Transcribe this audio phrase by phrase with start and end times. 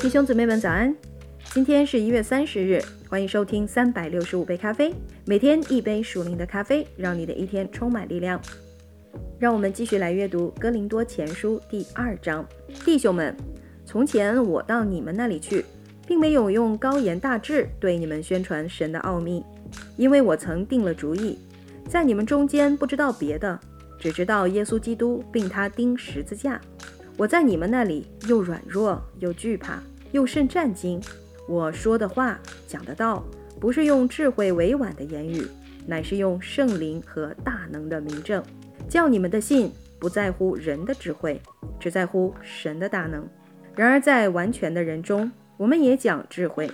[0.00, 0.94] 弟兄姊妹们早安！
[1.52, 4.94] 今天是一月三十日，欢迎收听三百六十五杯咖啡，
[5.26, 8.40] 每天一杯属灵的咖啡，让你的一天充满力量。
[9.40, 12.46] 让我们继续来阅读《哥林多前书》第二章。
[12.84, 13.36] 弟兄们，
[13.84, 15.64] 从前我到你们那里去，
[16.06, 19.44] 并没有用高言大志对你们宣传神的奥秘，
[19.96, 21.36] 因为我曾定了主意，
[21.88, 23.58] 在你们中间不知道别的，
[23.98, 26.60] 只知道耶稣基督，并他钉十字架。
[27.16, 31.00] 我在你们那里又软弱又惧怕又甚战惊。
[31.46, 33.24] 我说的话讲的道，
[33.58, 35.46] 不是用智慧委婉的言语，
[35.86, 38.42] 乃是用圣灵和大能的明证，
[38.88, 41.40] 叫你们的信不在乎人的智慧，
[41.80, 43.26] 只在乎神的大能。
[43.74, 46.70] 然而在完全的人中，我们也讲智慧，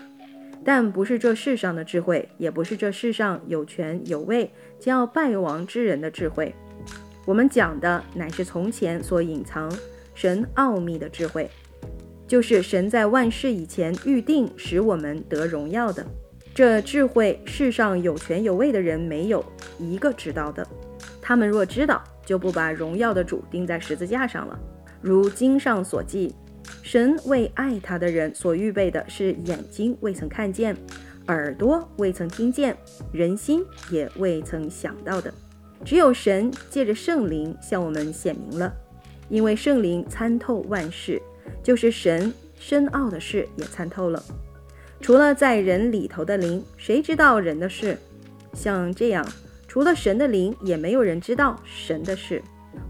[0.64, 4.50] 但不是这世上的智慧，也不是这世上有权有位
[4.80, 6.54] 将要败亡之人的智慧。
[7.26, 9.70] 我们讲的乃是从前所隐藏。
[10.16, 11.50] 神奥秘的智慧，
[12.26, 16.04] 就是神在万事以前预定使我们得荣耀的。
[16.54, 19.44] 这智慧，世上有权有位的人没有
[19.78, 20.66] 一个知道的。
[21.20, 24.58] 他们若知道，就不把荣耀的主钉在十字架上了。
[25.00, 26.34] 如经上所记，
[26.82, 30.76] 神为爱他的人所预备的是眼睛未曾看见，
[31.26, 32.76] 耳朵未曾听见，
[33.12, 35.32] 人心也未曾想到的。
[35.84, 38.72] 只有神借着圣灵向我们显明了。
[39.28, 41.20] 因为圣灵参透万事，
[41.64, 44.22] 就是神深奥的事也参透了。
[45.00, 47.98] 除了在人里头的灵，谁知道人的事？
[48.52, 49.26] 像这样，
[49.66, 52.40] 除了神的灵，也没有人知道神的事。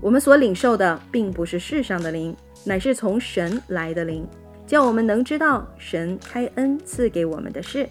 [0.00, 4.26] 我们所领受的，并不是世上的灵，乃是从神来的灵，
[4.66, 7.88] 叫我们能知道神开恩赐给我们的事，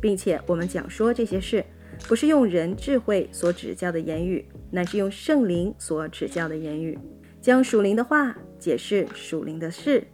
[0.00, 1.64] 并且我们讲说这些事，
[2.08, 6.98] 不是用人智慧所指教的言语，乃是用圣灵所指教的言语。
[7.40, 10.06] 将属灵的话解释属灵的事，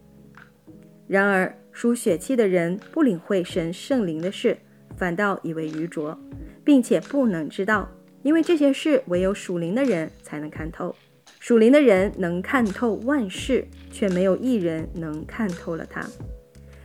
[1.07, 4.57] 然而属血气的人不领会神圣灵的事，
[4.97, 6.19] 反倒以为愚拙，
[6.65, 7.89] 并且不能知道，
[8.23, 10.95] 因为这些事唯有属灵的人才能看透。
[11.39, 16.05] 属灵的人能看透万事，却没有一人能看透了他。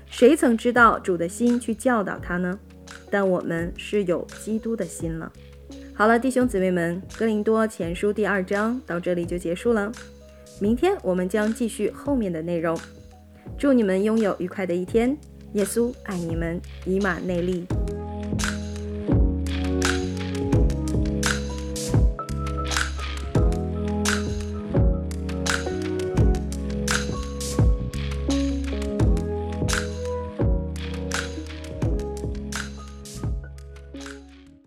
[0.05, 2.59] 谁曾知道主的心去教导他呢？
[3.09, 5.31] 但我们是有基督的心了。
[5.93, 9.91] 好了，弟兄姊妹们，《哥林多前书》第二章到这里就结束了。
[10.59, 12.77] 明天我们将继续后面的内容。
[13.61, 15.16] 祝你们拥有愉快的一天。
[15.53, 17.63] 耶稣爱你们，以马内利。